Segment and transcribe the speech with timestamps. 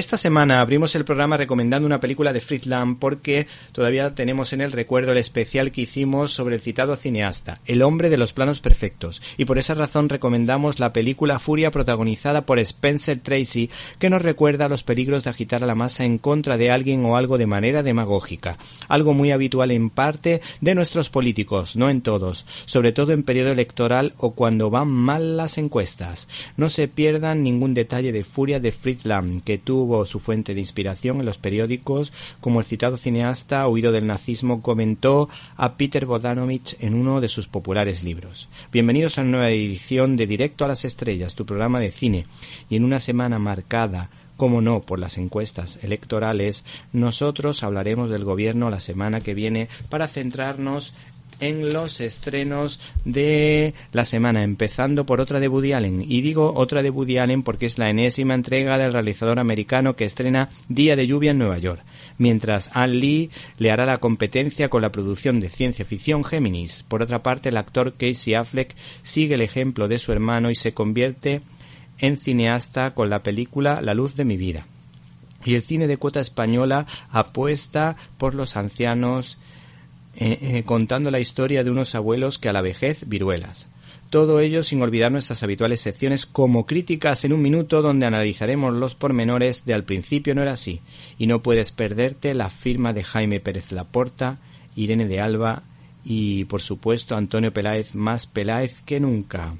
[0.00, 4.62] Esta semana abrimos el programa recomendando una película de Fritz Lang porque todavía tenemos en
[4.62, 8.60] el recuerdo el especial que hicimos sobre el citado cineasta, El hombre de los planos
[8.60, 14.22] perfectos, y por esa razón recomendamos la película Furia protagonizada por Spencer Tracy que nos
[14.22, 17.46] recuerda los peligros de agitar a la masa en contra de alguien o algo de
[17.46, 18.56] manera demagógica,
[18.88, 23.52] algo muy habitual en parte de nuestros políticos, no en todos, sobre todo en periodo
[23.52, 26.26] electoral o cuando van mal las encuestas.
[26.56, 30.60] No se pierdan ningún detalle de Furia de Fritz Lang, que tuvo su fuente de
[30.60, 36.76] inspiración en los periódicos, como el citado cineasta huido del nazismo comentó a Peter Bogdanovich
[36.80, 38.48] en uno de sus populares libros.
[38.72, 42.26] Bienvenidos a una nueva edición de Directo a las Estrellas, tu programa de cine,
[42.68, 48.70] y en una semana marcada como no, por las encuestas electorales, nosotros hablaremos del gobierno
[48.70, 50.94] la semana que viene para centrarnos
[51.40, 56.04] en los estrenos de la semana, empezando por otra de Woody Allen.
[56.06, 60.04] Y digo otra de Woody Allen porque es la enésima entrega del realizador americano que
[60.04, 61.82] estrena Día de lluvia en Nueva York,
[62.18, 66.84] mientras Ann Lee le hará la competencia con la producción de ciencia ficción Géminis.
[66.86, 70.74] Por otra parte, el actor Casey Affleck sigue el ejemplo de su hermano y se
[70.74, 71.40] convierte
[71.98, 74.66] en cineasta con la película La luz de mi vida.
[75.44, 79.38] Y el cine de cuota española apuesta por los ancianos
[80.16, 83.66] eh, eh, contando la historia de unos abuelos que a la vejez viruelas.
[84.10, 88.96] Todo ello sin olvidar nuestras habituales secciones como críticas en un minuto donde analizaremos los
[88.96, 90.80] pormenores de al principio no era así
[91.16, 94.38] y no puedes perderte la firma de Jaime Pérez Laporta,
[94.74, 95.62] Irene de Alba
[96.04, 99.54] y por supuesto Antonio Peláez más Peláez que nunca.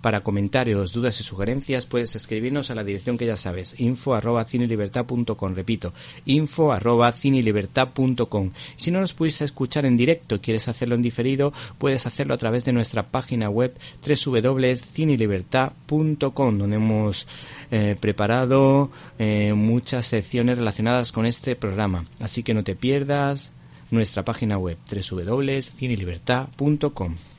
[0.00, 4.44] Para comentarios, dudas y sugerencias puedes escribirnos a la dirección que ya sabes, info arroba
[4.44, 5.92] cinelibertad.com, repito,
[6.26, 8.50] info arroba cinelibertad.com.
[8.76, 12.38] Si no nos pudiste escuchar en directo y quieres hacerlo en diferido, puedes hacerlo a
[12.38, 13.76] través de nuestra página web
[14.06, 17.26] www.cinelibertad.com, donde hemos
[17.70, 22.06] eh, preparado eh, muchas secciones relacionadas con este programa.
[22.20, 23.52] Así que no te pierdas
[23.90, 27.31] nuestra página web www.cinelibertad.com.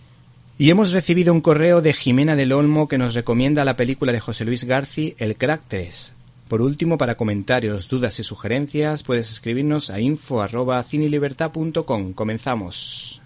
[0.57, 4.19] Y hemos recibido un correo de Jimena del Olmo que nos recomienda la película de
[4.19, 6.13] José Luis Garci, El Crack 3.
[6.47, 12.13] Por último, para comentarios, dudas y sugerencias, puedes escribirnos a info.cinilibertad.com.
[12.13, 13.19] Comenzamos.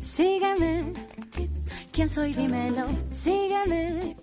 [0.00, 0.92] Sígueme,
[1.92, 2.32] ¿quién soy?
[2.32, 4.16] Dímelo, sígueme,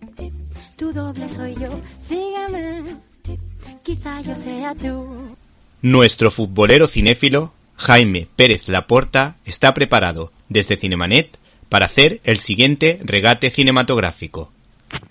[0.78, 2.98] tu doble soy yo, sígueme,
[3.84, 5.36] quizá yo sea tú.
[5.82, 13.50] Nuestro futbolero cinéfilo, Jaime Pérez Laporta, está preparado, desde Cinemanet, para hacer el siguiente regate
[13.50, 14.52] cinematográfico.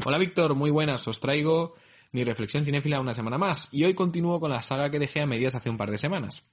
[0.05, 1.07] Hola Víctor, muy buenas.
[1.09, 1.75] Os traigo
[2.13, 5.27] mi reflexión cinéfila una semana más y hoy continúo con la saga que dejé a
[5.27, 6.47] medias hace un par de semanas.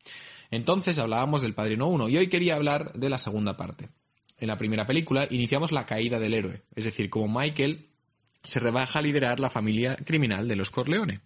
[0.50, 3.90] Entonces hablábamos del Padrino 1 y hoy quería hablar de la segunda parte.
[4.40, 7.93] En la primera película iniciamos la caída del héroe, es decir, como Michael
[8.44, 11.22] se rebaja a liderar la familia criminal de los Corleone.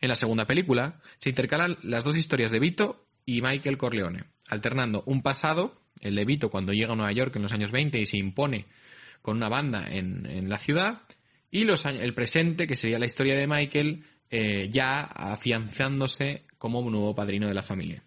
[0.00, 5.02] En la segunda película se intercalan las dos historias de Vito y Michael Corleone, alternando
[5.06, 8.06] un pasado, el de Vito cuando llega a Nueva York en los años 20 y
[8.06, 8.66] se impone
[9.22, 11.00] con una banda en, la ciudad,
[11.50, 16.92] y los, el presente, que sería la historia de Michael, eh, ya afianzándose como un
[16.92, 18.02] nuevo padrino de la familia.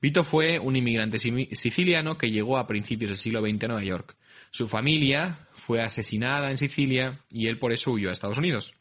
[0.00, 4.16] Vito fue un inmigrante siciliano que llegó a principios del siglo XX a Nueva York.
[4.52, 8.74] Su familia fue asesinada en Sicilia y él por eso huyó a Estados Unidos,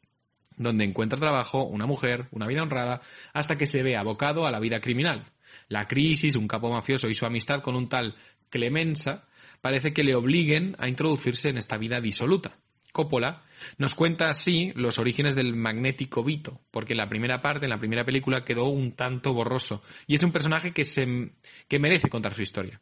[0.57, 3.01] donde encuentra trabajo, una mujer, una vida honrada,
[3.31, 5.31] hasta que se ve abocado a la vida criminal.
[5.69, 8.15] La crisis, un capo mafioso y su amistad con un tal
[8.49, 9.29] Clemenza
[9.61, 12.57] parece que le obliguen a introducirse en esta vida disoluta.
[12.91, 13.45] Coppola
[13.77, 17.79] nos cuenta así los orígenes del magnético Vito, porque en la primera parte, en la
[17.79, 21.31] primera película, quedó un tanto borroso, y es un personaje que, se,
[21.69, 22.81] que merece contar su historia.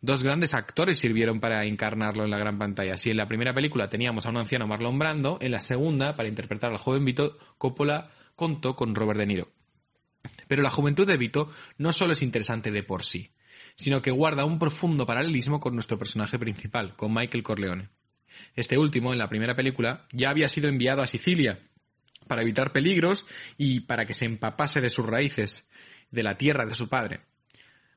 [0.00, 2.98] Dos grandes actores sirvieron para encarnarlo en la gran pantalla.
[2.98, 6.28] Si en la primera película teníamos a un anciano Marlon Brando, en la segunda, para
[6.28, 9.52] interpretar al joven Vito, Coppola contó con Robert De Niro.
[10.48, 13.30] Pero la juventud de Vito no solo es interesante de por sí,
[13.74, 17.88] sino que guarda un profundo paralelismo con nuestro personaje principal, con Michael Corleone.
[18.54, 21.60] Este último, en la primera película, ya había sido enviado a Sicilia
[22.26, 23.26] para evitar peligros
[23.56, 25.68] y para que se empapase de sus raíces,
[26.10, 27.20] de la tierra de su padre.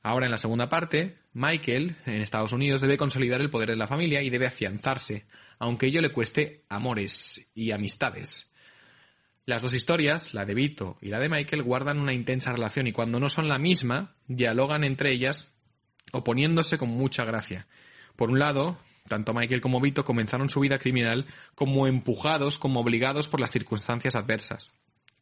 [0.02, 3.88] Ahora, en la segunda parte, Michael, en Estados Unidos, debe consolidar el poder de la
[3.88, 5.26] familia y debe afianzarse,
[5.60, 8.50] aunque ello le cueste amores y amistades.
[9.46, 12.92] Las dos historias, la de Vito y la de Michael, guardan una intensa relación y
[12.92, 15.52] cuando no son la misma, dialogan entre ellas,
[16.12, 17.68] oponiéndose con mucha gracia.
[18.16, 21.26] Por un lado, tanto Michael como Vito comenzaron su vida criminal
[21.56, 24.72] como empujados, como obligados por las circunstancias adversas.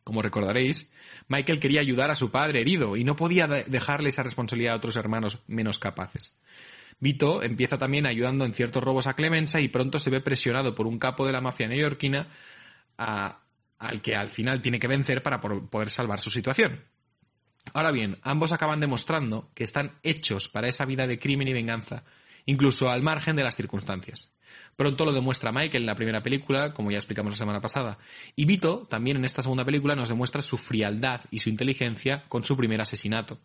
[0.08, 0.90] Como recordaréis,
[1.28, 4.96] Michael quería ayudar a su padre herido y no podía dejarle esa responsabilidad a otros
[4.96, 6.34] hermanos menos capaces.
[7.02, 10.88] Vito empieza también ayudando en ciertos robos a Clemenza y pronto se ve presionado por
[10.88, 12.30] un capo de la mafia neoyorquina
[12.96, 16.86] al que al final tiene que vencer para poder salvar su situación.
[17.74, 22.06] Ahora bien, ambos acaban demostrando que están hechos para esa vida de crimen y venganza,
[22.46, 24.32] incluso al margen de las circunstancias.
[24.76, 27.98] Pronto lo demuestra Michael en la primera película, como ya explicamos la semana pasada.
[28.36, 32.44] Y Vito, también en esta segunda película, nos demuestra su frialdad y su inteligencia con
[32.44, 33.40] su primer asesinato.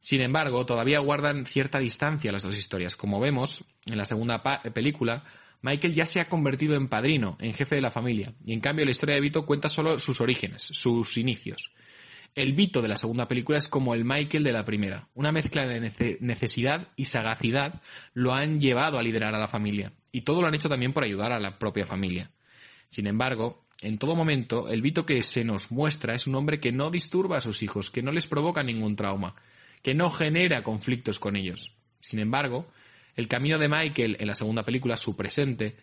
[0.00, 2.94] Sin embargo, todavía guardan cierta distancia las dos historias.
[2.94, 4.42] Como vemos, en la segunda
[4.74, 5.24] película,
[5.62, 8.84] Michael ya se ha convertido en padrino, en jefe de la familia, y en cambio
[8.84, 11.72] la historia de Vito cuenta solo sus orígenes, sus inicios.
[12.34, 15.08] El Vito de la segunda película es como el Michael de la primera.
[15.14, 15.80] Una mezcla de
[16.20, 17.80] necesidad y sagacidad
[18.12, 19.92] lo han llevado a liderar a la familia.
[20.10, 22.32] Y todo lo han hecho también por ayudar a la propia familia.
[22.88, 26.72] Sin embargo, en todo momento, el Vito que se nos muestra es un hombre que
[26.72, 29.36] no disturba a sus hijos, que no les provoca ningún trauma,
[29.82, 31.76] que no genera conflictos con ellos.
[32.00, 32.66] Sin embargo,
[33.14, 35.76] el camino de Michael en la segunda película, su presente,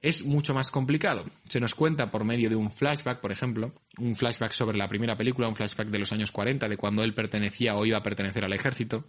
[0.00, 1.26] es mucho más complicado.
[1.48, 5.16] Se nos cuenta por medio de un flashback, por ejemplo, un flashback sobre la primera
[5.16, 8.44] película, un flashback de los años 40, de cuando él pertenecía o iba a pertenecer
[8.44, 9.04] al ejército,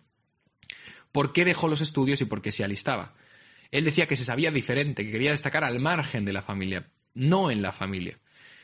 [1.12, 3.14] por qué dejó los estudios y por qué se alistaba.
[3.72, 7.52] Él decía que se sabía diferente, que quería destacar al margen de la familia, no
[7.52, 8.20] en la familia.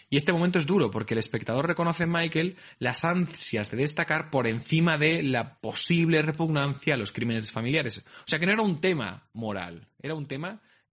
[0.10, 4.30] Y este momento es duro porque el espectador reconoce en Michael las ansias de destacar
[4.30, 8.00] por encima de la posible repugnancia a los crímenes familiares.
[8.00, 10.62] O sea que no era un tema moral, era un tema